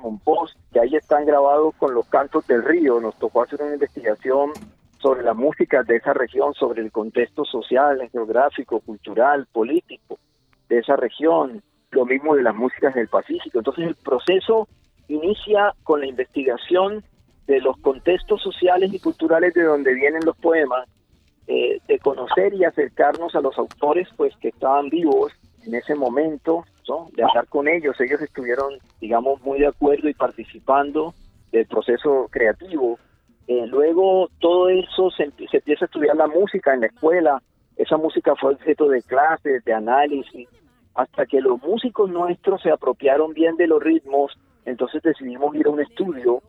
que 0.72 0.80
ahí 0.80 0.96
están 0.96 1.26
grabados 1.26 1.74
con 1.76 1.94
los 1.94 2.06
cantos 2.06 2.46
del 2.46 2.64
río. 2.64 3.00
Nos 3.00 3.16
tocó 3.16 3.42
hacer 3.42 3.60
una 3.60 3.74
investigación 3.74 4.52
sobre 5.02 5.22
la 5.22 5.34
música 5.34 5.82
de 5.82 5.96
esa 5.96 6.14
región, 6.14 6.54
sobre 6.54 6.82
el 6.82 6.92
contexto 6.92 7.44
social, 7.44 8.08
geográfico, 8.10 8.80
cultural, 8.80 9.46
político 9.52 10.18
de 10.68 10.78
esa 10.78 10.96
región, 10.96 11.62
lo 11.90 12.06
mismo 12.06 12.36
de 12.36 12.42
las 12.42 12.54
músicas 12.54 12.94
del 12.94 13.08
Pacífico. 13.08 13.58
Entonces 13.58 13.88
el 13.88 13.96
proceso 13.96 14.68
inicia 15.08 15.74
con 15.82 16.00
la 16.00 16.06
investigación 16.06 17.04
de 17.46 17.60
los 17.60 17.76
contextos 17.78 18.40
sociales 18.40 18.94
y 18.94 19.00
culturales 19.00 19.52
de 19.54 19.64
donde 19.64 19.92
vienen 19.92 20.24
los 20.24 20.36
poemas, 20.36 20.88
eh, 21.48 21.80
de 21.88 21.98
conocer 21.98 22.54
y 22.54 22.64
acercarnos 22.64 23.34
a 23.34 23.40
los 23.40 23.58
autores 23.58 24.08
pues 24.16 24.34
que 24.36 24.48
estaban 24.48 24.88
vivos 24.88 25.32
en 25.66 25.74
ese 25.74 25.94
momento, 25.96 26.64
de 27.14 27.22
hablar 27.22 27.46
con 27.48 27.68
ellos. 27.68 27.98
Ellos 28.00 28.20
estuvieron, 28.20 28.74
digamos, 29.00 29.40
muy 29.42 29.60
de 29.60 29.68
acuerdo 29.68 30.08
y 30.08 30.14
participando 30.14 31.14
del 31.50 31.66
proceso 31.66 32.28
creativo. 32.30 32.98
Eh, 33.46 33.66
luego 33.66 34.28
todo 34.38 34.68
eso 34.68 35.10
se, 35.10 35.24
empieza 35.24 35.84
a 35.84 35.86
estudiar 35.86 36.16
la 36.16 36.26
música 36.26 36.74
en 36.74 36.80
la 36.80 36.86
escuela. 36.86 37.42
Esa 37.76 37.96
música 37.96 38.34
fue 38.36 38.52
objeto 38.52 38.88
de 38.88 39.02
clases, 39.02 39.64
de 39.64 39.72
análisis, 39.72 40.48
hasta 40.94 41.26
que 41.26 41.40
los 41.40 41.60
músicos 41.62 42.10
nuestros 42.10 42.62
se 42.62 42.70
apropiaron 42.70 43.32
bien 43.32 43.56
de 43.56 43.66
los 43.66 43.82
ritmos. 43.82 44.32
Entonces 44.64 45.02
decidimos 45.02 45.54
ir 45.56 45.66
a 45.66 45.70
un 45.70 45.80
estudio. 45.80 46.42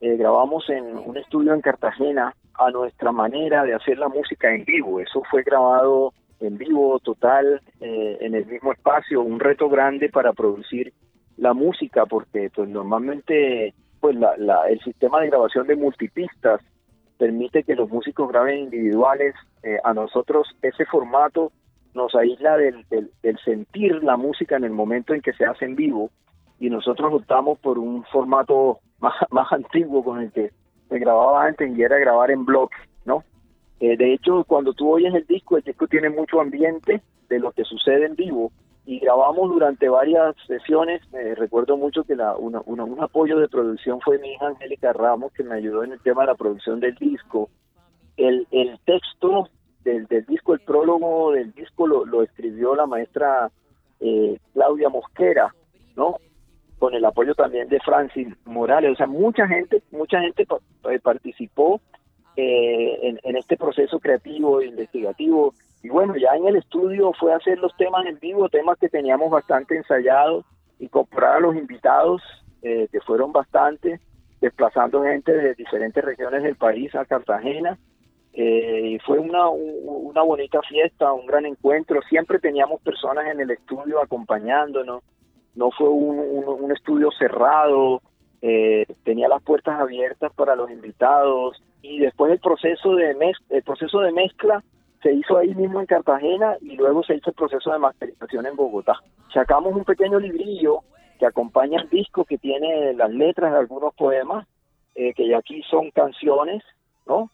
Eh, 0.00 0.16
grabamos 0.16 0.68
en 0.70 0.96
un 0.96 1.16
estudio 1.16 1.54
en 1.54 1.60
Cartagena 1.60 2.34
a 2.54 2.70
nuestra 2.70 3.12
manera 3.12 3.64
de 3.64 3.74
hacer 3.74 3.98
la 3.98 4.08
música 4.08 4.52
en 4.52 4.64
vivo. 4.64 5.00
Eso 5.00 5.22
fue 5.30 5.42
grabado 5.42 6.12
en 6.40 6.56
vivo 6.56 6.98
total 7.00 7.60
eh, 7.80 8.18
en 8.20 8.34
el 8.34 8.46
mismo 8.46 8.72
espacio, 8.72 9.20
un 9.20 9.38
reto 9.38 9.68
grande 9.68 10.08
para 10.08 10.32
producir 10.32 10.92
la 11.36 11.52
música 11.54 12.06
porque 12.06 12.50
pues 12.54 12.68
normalmente 12.68 13.74
pues 14.00 14.16
el 14.16 14.80
sistema 14.80 15.20
de 15.20 15.28
grabación 15.28 15.66
de 15.66 15.76
multipistas 15.76 16.60
permite 17.18 17.64
que 17.64 17.74
los 17.74 17.88
músicos 17.90 18.28
graben 18.30 18.58
individuales. 18.58 19.34
Eh, 19.62 19.78
a 19.84 19.92
nosotros 19.92 20.48
ese 20.62 20.86
formato 20.86 21.52
nos 21.94 22.14
aísla 22.14 22.56
del, 22.56 22.84
sentir 23.44 24.02
la 24.02 24.16
música 24.16 24.56
en 24.56 24.64
el 24.64 24.70
momento 24.70 25.12
en 25.12 25.20
que 25.20 25.34
se 25.34 25.44
hace 25.44 25.66
en 25.66 25.76
vivo 25.76 26.10
y 26.58 26.70
nosotros 26.70 27.12
optamos 27.12 27.58
por 27.58 27.78
un 27.78 28.04
formato 28.04 28.78
más, 29.00 29.14
más 29.30 29.52
antiguo 29.52 30.02
con 30.02 30.20
el 30.20 30.32
que 30.32 30.50
se 30.88 30.98
grababa 30.98 31.44
antes 31.44 31.76
y 31.76 31.82
era 31.82 31.98
grabar 31.98 32.30
en 32.30 32.44
blogs, 32.44 32.76
¿no? 33.04 33.22
Eh, 33.80 33.96
de 33.96 34.12
hecho, 34.14 34.44
cuando 34.44 34.72
tú 34.72 34.90
oyes 34.90 35.14
el 35.14 35.26
disco, 35.26 35.56
el 35.56 35.62
disco 35.62 35.86
tiene 35.86 36.10
mucho 36.10 36.40
ambiente 36.40 37.02
de 37.28 37.38
lo 37.38 37.52
que 37.52 37.64
sucede 37.64 38.06
en 38.06 38.16
vivo 38.16 38.50
y 38.86 38.98
grabamos 38.98 39.50
durante 39.50 39.88
varias 39.88 40.34
sesiones. 40.46 41.02
Eh, 41.12 41.34
recuerdo 41.34 41.76
mucho 41.76 42.04
que 42.04 42.16
la, 42.16 42.36
un 42.36 43.00
apoyo 43.00 43.38
de 43.38 43.48
producción 43.48 44.00
fue 44.00 44.18
mi 44.18 44.32
hija 44.32 44.48
Angélica 44.48 44.92
Ramos, 44.92 45.32
que 45.32 45.44
me 45.44 45.54
ayudó 45.54 45.84
en 45.84 45.92
el 45.92 46.00
tema 46.00 46.22
de 46.22 46.28
la 46.28 46.34
producción 46.34 46.80
del 46.80 46.94
disco. 46.94 47.50
El, 48.16 48.46
el 48.50 48.78
texto 48.84 49.48
del, 49.84 50.06
disco, 50.26 50.54
el 50.54 50.60
prólogo 50.60 51.32
del 51.32 51.52
disco 51.52 51.86
lo, 51.86 52.22
escribió 52.22 52.74
la 52.74 52.86
maestra 52.86 53.50
eh, 54.00 54.38
Claudia 54.52 54.88
Mosquera, 54.88 55.54
¿no? 55.96 56.16
Con 56.78 56.94
el 56.94 57.04
apoyo 57.04 57.34
también 57.34 57.68
de 57.68 57.80
Francis 57.80 58.28
Morales. 58.44 58.92
O 58.92 58.96
sea, 58.96 59.06
mucha 59.06 59.46
gente, 59.46 59.82
mucha 59.90 60.20
gente 60.20 60.46
participó 61.02 61.80
eh, 62.36 63.18
en, 63.22 63.36
este 63.36 63.56
proceso 63.56 63.98
creativo 63.98 64.60
e 64.60 64.66
investigativo. 64.66 65.54
Y 65.82 65.88
bueno, 65.88 66.14
ya 66.16 66.36
en 66.36 66.46
el 66.46 66.56
estudio 66.56 67.12
fue 67.18 67.32
hacer 67.32 67.58
los 67.58 67.74
temas 67.76 68.04
en 68.06 68.18
vivo, 68.18 68.48
temas 68.48 68.78
que 68.78 68.88
teníamos 68.88 69.30
bastante 69.30 69.76
ensayados, 69.76 70.44
incorporar 70.78 71.36
a 71.36 71.40
los 71.40 71.56
invitados, 71.56 72.22
eh, 72.62 72.88
que 72.92 73.00
fueron 73.00 73.32
bastante, 73.32 74.00
desplazando 74.40 75.02
gente 75.02 75.32
de 75.32 75.54
diferentes 75.54 76.04
regiones 76.04 76.42
del 76.42 76.56
país 76.56 76.94
a 76.94 77.06
Cartagena. 77.06 77.78
Eh, 78.32 78.98
fue 79.06 79.18
una, 79.18 79.48
una 79.48 80.22
bonita 80.22 80.60
fiesta, 80.68 81.12
un 81.12 81.26
gran 81.26 81.46
encuentro. 81.46 82.00
Siempre 82.08 82.38
teníamos 82.38 82.80
personas 82.82 83.26
en 83.26 83.40
el 83.40 83.50
estudio 83.50 84.02
acompañándonos. 84.02 85.02
No 85.54 85.70
fue 85.70 85.88
un, 85.88 86.44
un, 86.46 86.72
estudio 86.72 87.10
cerrado, 87.18 88.02
eh, 88.40 88.86
tenía 89.02 89.28
las 89.28 89.42
puertas 89.42 89.80
abiertas 89.80 90.32
para 90.34 90.54
los 90.54 90.70
invitados 90.70 91.60
y 91.82 91.98
después 91.98 92.30
el 92.30 92.38
proceso 92.38 92.94
de 92.94 93.16
el 93.48 93.62
proceso 93.62 94.00
de 94.00 94.12
mezcla 94.12 94.62
se 95.02 95.12
hizo 95.12 95.38
ahí 95.38 95.54
mismo 95.54 95.80
en 95.80 95.86
Cartagena 95.86 96.56
y 96.60 96.76
luego 96.76 97.02
se 97.02 97.16
hizo 97.16 97.30
el 97.30 97.36
proceso 97.36 97.72
de 97.72 97.78
masterización 97.78 98.46
en 98.46 98.56
Bogotá. 98.56 98.94
Sacamos 99.32 99.74
un 99.74 99.84
pequeño 99.84 100.18
librillo 100.18 100.80
que 101.18 101.26
acompaña 101.26 101.80
el 101.80 101.88
disco 101.88 102.24
que 102.24 102.38
tiene 102.38 102.94
las 102.94 103.10
letras 103.10 103.52
de 103.52 103.58
algunos 103.58 103.94
poemas, 103.94 104.46
eh, 104.94 105.12
que 105.14 105.34
aquí 105.34 105.62
son 105.70 105.90
canciones, 105.90 106.62
¿no? 107.06 107.30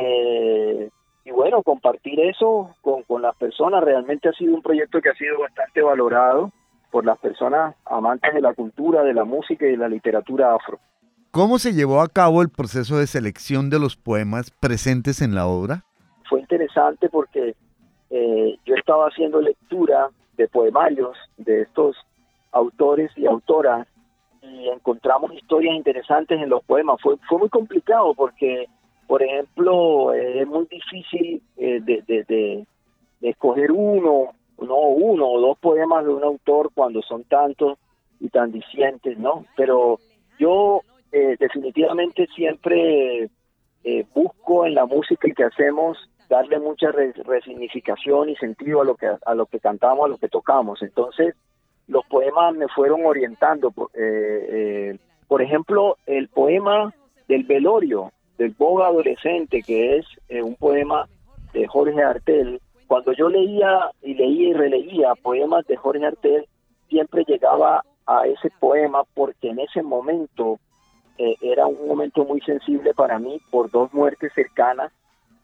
Eh, 0.00 0.88
y 1.24 1.30
bueno, 1.30 1.62
compartir 1.62 2.20
eso 2.20 2.74
con 2.82 3.22
las 3.22 3.34
personas 3.36 3.82
realmente 3.82 4.28
ha 4.28 4.32
sido 4.32 4.54
un 4.54 4.62
proyecto 4.62 5.00
que 5.00 5.08
ha 5.08 5.14
sido 5.14 5.40
bastante 5.40 5.80
valorado 5.80 6.50
por 6.90 7.04
las 7.04 7.18
personas 7.18 7.74
amantes 7.86 8.34
de 8.34 8.40
la 8.40 8.54
cultura, 8.54 9.02
de 9.02 9.14
la 9.14 9.24
música 9.24 9.66
y 9.66 9.70
de 9.70 9.76
la 9.78 9.88
literatura 9.88 10.54
afro. 10.54 10.78
¿Cómo 11.30 11.58
se 11.58 11.72
llevó 11.72 12.00
a 12.00 12.08
cabo 12.08 12.42
el 12.42 12.50
proceso 12.50 12.98
de 12.98 13.06
selección 13.06 13.70
de 13.70 13.80
los 13.80 13.96
poemas 13.96 14.50
presentes 14.50 15.20
en 15.20 15.34
la 15.34 15.46
obra? 15.46 15.84
Fue 16.34 16.40
interesante 16.40 17.08
porque 17.08 17.54
eh, 18.10 18.58
yo 18.66 18.74
estaba 18.74 19.06
haciendo 19.06 19.40
lectura 19.40 20.10
de 20.36 20.48
poemarios 20.48 21.16
de 21.36 21.62
estos 21.62 21.96
autores 22.50 23.12
y 23.14 23.24
autoras 23.24 23.86
y 24.42 24.68
encontramos 24.68 25.32
historias 25.32 25.76
interesantes 25.76 26.40
en 26.40 26.48
los 26.48 26.64
poemas. 26.64 27.00
Fue, 27.00 27.18
fue 27.28 27.38
muy 27.38 27.48
complicado 27.50 28.14
porque 28.14 28.66
por 29.06 29.22
ejemplo, 29.22 30.12
eh, 30.12 30.40
es 30.40 30.48
muy 30.48 30.66
difícil 30.66 31.40
eh, 31.56 31.78
de, 31.80 32.02
de, 32.02 32.66
escoger 33.20 33.70
uno, 33.70 34.30
no 34.60 34.76
uno 34.88 35.28
o 35.28 35.40
dos 35.40 35.58
poemas 35.58 36.04
de 36.04 36.14
un 36.14 36.24
autor 36.24 36.72
cuando 36.74 37.00
son 37.02 37.22
tantos 37.22 37.78
y 38.18 38.28
tan 38.28 38.50
dicientes, 38.50 39.16
¿no? 39.20 39.44
Pero 39.56 40.00
yo 40.40 40.80
eh, 41.12 41.36
definitivamente 41.38 42.26
siempre 42.34 43.30
busco 44.12 44.66
en 44.66 44.74
la 44.74 44.86
música 44.86 45.28
que 45.36 45.44
hacemos 45.44 45.96
darle 46.28 46.58
mucha 46.58 46.90
resignificación 46.90 48.30
y 48.30 48.36
sentido 48.36 48.80
a 48.80 48.84
lo 48.84 48.94
que 48.94 49.06
a 49.06 49.34
lo 49.34 49.46
que 49.46 49.60
cantamos, 49.60 50.06
a 50.06 50.08
lo 50.08 50.18
que 50.18 50.28
tocamos. 50.28 50.82
Entonces, 50.82 51.34
los 51.86 52.04
poemas 52.06 52.54
me 52.54 52.68
fueron 52.68 53.04
orientando. 53.04 53.70
por 53.70 55.42
ejemplo, 55.42 55.96
el 56.06 56.28
poema 56.28 56.94
del 57.28 57.44
velorio 57.44 58.12
del 58.38 58.50
Boga 58.52 58.86
Adolescente, 58.86 59.62
que 59.62 59.96
es 59.96 60.06
eh, 60.28 60.42
un 60.42 60.56
poema 60.56 61.08
de 61.52 61.66
Jorge 61.66 62.02
Artel, 62.02 62.60
cuando 62.86 63.12
yo 63.12 63.28
leía 63.28 63.90
y 64.02 64.14
leía 64.14 64.48
y 64.48 64.52
releía 64.52 65.14
poemas 65.14 65.66
de 65.66 65.76
Jorge 65.76 66.04
Artel, 66.04 66.46
siempre 66.88 67.24
llegaba 67.26 67.84
a 68.06 68.26
ese 68.26 68.50
poema 68.60 69.04
porque 69.14 69.50
en 69.50 69.60
ese 69.60 69.82
momento 69.82 70.58
eh, 71.16 71.36
era 71.40 71.66
un 71.66 71.86
momento 71.86 72.24
muy 72.24 72.40
sensible 72.40 72.92
para 72.92 73.18
mí 73.18 73.40
por 73.50 73.70
dos 73.70 73.92
muertes 73.94 74.32
cercanas. 74.34 74.92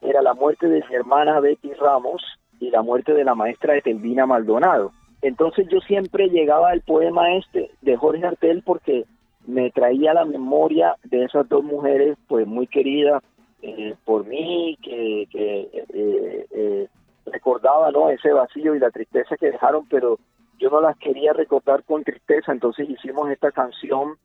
Era 0.00 0.22
la 0.22 0.34
muerte 0.34 0.68
de 0.68 0.82
mi 0.88 0.94
hermana 0.94 1.40
Betty 1.40 1.72
Ramos 1.74 2.22
y 2.58 2.70
la 2.70 2.82
muerte 2.82 3.14
de 3.14 3.24
la 3.24 3.34
maestra 3.34 3.76
Etelvina 3.76 4.26
Maldonado. 4.26 4.92
Entonces 5.22 5.66
yo 5.68 5.80
siempre 5.80 6.28
llegaba 6.28 6.70
al 6.70 6.80
poema 6.80 7.34
este 7.36 7.70
de 7.82 7.96
Jorge 7.96 8.24
Artel 8.24 8.62
porque 8.64 9.04
me 9.46 9.70
traía 9.70 10.14
la 10.14 10.24
memoria 10.24 10.96
de 11.04 11.24
esas 11.24 11.48
dos 11.48 11.64
mujeres 11.64 12.16
pues 12.28 12.46
muy 12.46 12.66
queridas 12.66 13.22
eh, 13.62 13.94
por 14.04 14.26
mí, 14.26 14.78
que, 14.82 15.22
eh, 15.22 15.86
eh, 15.92 16.88
recordaba 17.26 17.90
¿no? 17.90 18.08
ese 18.08 18.32
vacío 18.32 18.74
y 18.74 18.78
la 18.78 18.90
tristeza 18.90 19.36
que 19.36 19.50
dejaron, 19.50 19.86
pero 19.88 20.18
yo 20.58 20.70
no 20.70 20.80
las 20.80 20.96
quería 20.96 21.32
recordar 21.32 21.84
con 21.84 22.02
tristeza, 22.02 22.52
entonces 22.52 22.88
hicimos 22.88 23.30
esta 23.30 23.52
canción 23.52 24.16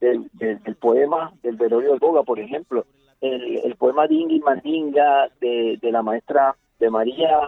del, 0.00 0.28
del, 0.34 0.76
poema 0.76 1.32
del 1.42 1.56
velorio 1.56 1.90
del 1.90 2.00
Boga, 2.00 2.22
por 2.22 2.40
ejemplo, 2.40 2.84
el, 3.20 3.58
el 3.64 3.76
poema 3.76 4.06
Dingui 4.06 4.40
Mandinga 4.40 5.28
de, 5.40 5.78
de 5.80 5.92
la 5.92 6.02
maestra 6.02 6.56
de 6.78 6.90
María, 6.90 7.38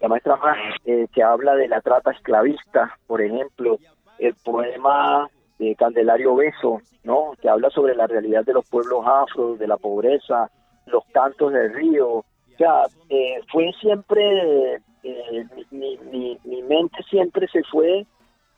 la 0.00 0.08
maestra 0.08 0.36
más, 0.36 0.58
eh, 0.84 1.06
que 1.12 1.22
habla 1.22 1.54
de 1.54 1.68
la 1.68 1.80
trata 1.80 2.10
esclavista, 2.10 2.96
por 3.06 3.22
ejemplo, 3.22 3.78
el 4.18 4.34
poema 4.44 5.28
de 5.58 5.74
Candelario 5.74 6.34
Beso, 6.34 6.80
¿no? 7.04 7.32
que 7.40 7.48
habla 7.48 7.70
sobre 7.70 7.94
la 7.94 8.06
realidad 8.06 8.44
de 8.44 8.52
los 8.52 8.68
pueblos 8.68 9.04
afro, 9.06 9.56
de 9.56 9.66
la 9.66 9.78
pobreza, 9.78 10.50
los 10.86 11.04
cantos 11.12 11.52
del 11.52 11.72
río. 11.72 12.08
O 12.08 12.24
sea, 12.58 12.82
eh, 13.08 13.40
fue 13.50 13.72
siempre, 13.80 14.74
eh, 15.02 15.44
mi, 15.70 15.96
mi, 16.10 16.38
mi 16.44 16.62
mente 16.62 17.02
siempre 17.08 17.48
se 17.48 17.62
fue 17.64 18.06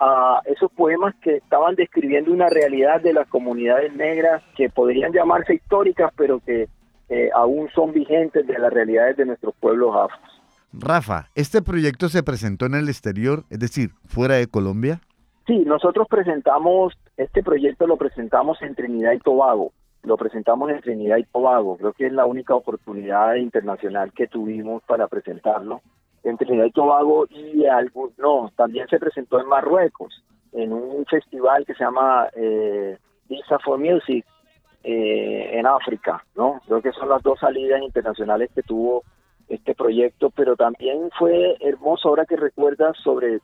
a 0.00 0.40
esos 0.44 0.70
poemas 0.72 1.14
que 1.16 1.36
estaban 1.36 1.74
describiendo 1.74 2.32
una 2.32 2.48
realidad 2.48 3.00
de 3.00 3.12
las 3.12 3.28
comunidades 3.28 3.92
negras 3.94 4.42
que 4.56 4.68
podrían 4.68 5.12
llamarse 5.12 5.54
históricas, 5.54 6.12
pero 6.16 6.40
que 6.40 6.68
eh, 7.08 7.30
aún 7.34 7.68
son 7.74 7.92
vigentes 7.92 8.46
de 8.46 8.58
las 8.58 8.72
realidades 8.72 9.16
de 9.16 9.26
nuestros 9.26 9.54
pueblos 9.56 9.94
afros. 9.96 10.42
Rafa, 10.72 11.28
¿este 11.34 11.62
proyecto 11.62 12.08
se 12.08 12.22
presentó 12.22 12.66
en 12.66 12.74
el 12.74 12.88
exterior, 12.88 13.44
es 13.50 13.58
decir, 13.58 13.90
fuera 14.04 14.34
de 14.34 14.46
Colombia? 14.46 15.00
Sí, 15.46 15.60
nosotros 15.60 16.06
presentamos, 16.08 16.92
este 17.16 17.42
proyecto 17.42 17.86
lo 17.86 17.96
presentamos 17.96 18.60
en 18.60 18.74
Trinidad 18.74 19.12
y 19.12 19.18
Tobago, 19.18 19.72
lo 20.02 20.16
presentamos 20.18 20.70
en 20.70 20.80
Trinidad 20.82 21.16
y 21.16 21.24
Tobago, 21.24 21.78
creo 21.78 21.94
que 21.94 22.06
es 22.06 22.12
la 22.12 22.26
única 22.26 22.54
oportunidad 22.54 23.34
internacional 23.36 24.12
que 24.12 24.26
tuvimos 24.26 24.82
para 24.82 25.08
presentarlo 25.08 25.80
en 26.28 26.36
Trinidad 26.36 26.66
y 26.66 26.72
Tobago 26.72 27.26
y 27.30 27.66
algo, 27.66 28.10
no, 28.18 28.50
también 28.56 28.86
se 28.88 28.98
presentó 28.98 29.40
en 29.40 29.46
Marruecos, 29.46 30.22
en 30.52 30.72
un 30.72 31.04
festival 31.06 31.64
que 31.66 31.74
se 31.74 31.84
llama 31.84 32.28
eh, 32.34 32.98
Visa 33.28 33.58
for 33.58 33.78
Music 33.78 34.24
eh, 34.84 35.50
en 35.52 35.66
África, 35.66 36.24
¿no? 36.36 36.60
Creo 36.66 36.80
que 36.80 36.92
son 36.92 37.08
las 37.08 37.22
dos 37.22 37.38
salidas 37.40 37.82
internacionales 37.82 38.50
que 38.54 38.62
tuvo 38.62 39.02
este 39.48 39.74
proyecto, 39.74 40.30
pero 40.30 40.56
también 40.56 41.10
fue 41.18 41.56
hermoso 41.60 42.08
ahora 42.08 42.26
que 42.26 42.36
recuerdas 42.36 42.96
sobre 43.02 43.40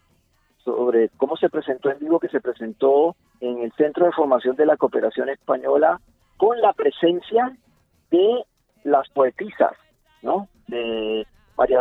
sobre 0.65 1.11
cómo 1.19 1.37
se 1.37 1.51
presentó 1.51 1.91
en 1.91 1.99
vivo, 1.99 2.19
que 2.19 2.29
se 2.29 2.41
presentó 2.41 3.17
en 3.41 3.59
el 3.59 3.73
Centro 3.73 4.07
de 4.07 4.13
Formación 4.13 4.57
de 4.57 4.65
la 4.65 4.79
Cooperación 4.79 5.29
Española 5.29 6.01
con 6.39 6.59
la 6.61 6.73
presencia 6.73 7.55
de 8.11 8.45
las 8.83 9.09
poetisas, 9.11 9.73
¿no? 10.23 10.49
De 10.67 11.24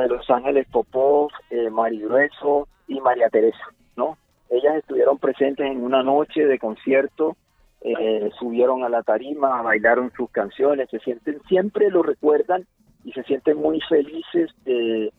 De 0.01 0.07
los 0.09 0.29
Ángeles 0.29 0.67
Popov, 0.71 1.29
eh, 1.49 1.69
Grueso 1.69 2.67
y 2.87 2.99
María 2.99 3.29
Teresa, 3.29 3.65
¿no? 3.95 4.17
Ellas 4.49 4.75
estuvieron 4.75 5.17
presentes 5.17 5.65
en 5.65 5.83
una 5.83 6.03
noche 6.03 6.45
de 6.45 6.59
concierto, 6.59 7.35
eh, 7.81 8.29
subieron 8.39 8.83
a 8.83 8.89
la 8.89 9.03
tarima, 9.03 9.61
bailaron 9.61 10.11
sus 10.15 10.29
canciones, 10.31 10.89
se 10.89 10.99
sienten, 10.99 11.41
siempre 11.47 11.89
lo 11.89 12.01
recuerdan 12.01 12.65
y 13.03 13.11
se 13.11 13.23
sienten 13.23 13.57
muy 13.57 13.81
felices 13.81 14.51
de, 14.63 15.11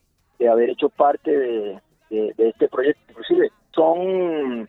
haber 0.48 0.70
hecho 0.70 0.88
parte 0.88 1.30
de, 1.30 1.80
este 2.10 2.68
proyecto. 2.68 3.00
Inclusive 3.08 3.50
son 3.72 4.68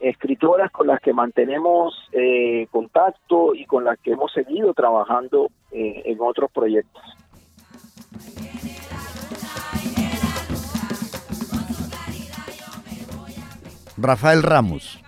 escritoras 0.00 0.70
con 0.70 0.86
las 0.86 1.00
que 1.00 1.12
mantenemos 1.12 1.94
eh, 2.12 2.66
contacto 2.70 3.54
y 3.54 3.64
con 3.66 3.84
las 3.84 3.98
que 4.00 4.12
hemos 4.12 4.32
seguido 4.32 4.74
trabajando 4.74 5.50
eh, 5.72 6.02
en 6.04 6.18
otros 6.20 6.50
proyectos. 6.52 7.02
Rafael 13.96 14.42
Ramos, 14.42 15.00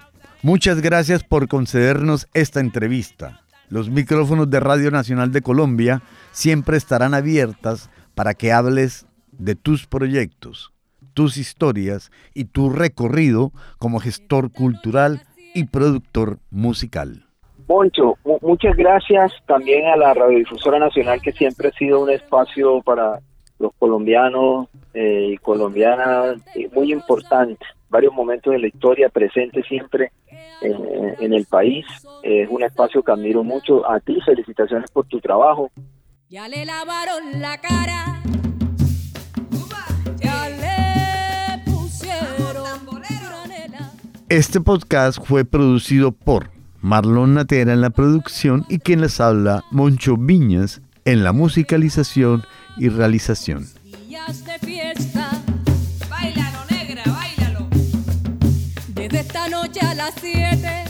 muchas 0.42 0.80
gracias 0.80 1.24
por 1.24 1.48
concedernos 1.48 2.28
esta 2.34 2.60
entrevista. 2.60 3.40
Los 3.68 3.90
micrófonos 3.90 4.48
de 4.48 4.60
Radio 4.60 4.92
Nacional 4.92 5.32
de 5.32 5.42
Colombia 5.42 6.02
siempre 6.30 6.76
estarán 6.76 7.12
abiertas 7.12 7.90
para 8.14 8.34
que 8.34 8.52
hables 8.52 9.04
de 9.32 9.56
tus 9.56 9.88
proyectos, 9.88 10.72
tus 11.14 11.36
historias 11.36 12.12
y 12.32 12.44
tu 12.44 12.70
recorrido 12.70 13.50
como 13.78 13.98
gestor 13.98 14.52
cultural 14.52 15.22
y 15.52 15.64
productor 15.64 16.38
musical. 16.50 17.26
Moncho, 17.68 18.14
muchas 18.40 18.76
gracias 18.76 19.32
también 19.48 19.84
a 19.86 19.96
la 19.96 20.14
Radiodifusora 20.14 20.78
Nacional 20.78 21.20
que 21.20 21.32
siempre 21.32 21.70
ha 21.70 21.72
sido 21.72 22.04
un 22.04 22.10
espacio 22.10 22.80
para 22.82 23.18
los 23.58 23.72
colombianos 23.80 24.68
eh, 24.94 25.30
y 25.32 25.38
colombianas 25.38 26.36
muy 26.72 26.92
importante 26.92 27.66
varios 27.88 28.12
momentos 28.12 28.52
de 28.52 28.58
la 28.58 28.66
historia 28.66 29.08
presente 29.08 29.62
siempre 29.62 30.12
en, 30.62 31.32
el 31.32 31.46
país. 31.46 31.86
Es 32.22 32.48
un 32.50 32.62
espacio 32.62 33.02
que 33.02 33.12
admiro 33.12 33.44
mucho. 33.44 33.88
A 33.88 34.00
ti, 34.00 34.18
felicitaciones 34.24 34.90
por 34.90 35.06
tu 35.06 35.20
trabajo. 35.20 35.70
Ya 36.28 36.48
le 36.48 36.64
lavaron 36.64 37.40
la 37.40 37.58
cara. 37.60 38.22
Este 44.28 44.60
podcast 44.60 45.24
fue 45.24 45.44
producido 45.44 46.10
por 46.10 46.50
Marlon 46.80 47.34
Natera 47.34 47.72
en 47.72 47.80
la 47.80 47.90
producción 47.90 48.66
y 48.68 48.80
quien 48.80 49.00
les 49.00 49.20
habla, 49.20 49.62
Moncho 49.70 50.16
Viñas, 50.16 50.82
en 51.04 51.22
la 51.22 51.32
musicalización 51.32 52.42
y 52.76 52.88
realización. 52.88 53.66
Noche 59.48 59.80
a 59.80 59.94
las 59.94 60.14
siete 60.20 60.84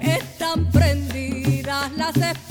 están 0.00 0.70
prendidas 0.70 1.92
las 1.96 2.16
espermas. 2.16 2.43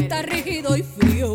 está 0.00 0.22
rígido 0.22 0.76
y 0.76 0.82
frío. 0.82 1.34